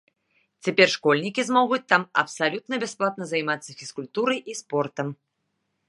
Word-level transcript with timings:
Цяпер 0.67 0.87
школьнікі 0.93 1.41
змогуць 1.49 1.83
там 1.93 2.05
абсалютна 2.21 2.73
бясплатна 2.85 3.23
займацца 3.33 3.71
фізкультурай 3.83 4.37
і 4.53 4.61
спортам. 4.63 5.07